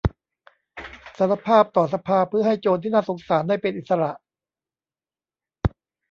[1.17, 4.11] สารภาพต่อสภาเพื่อให้โจรที่น่าสงสารได้เป็นอิสระ